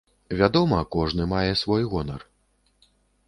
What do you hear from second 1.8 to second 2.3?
гонар.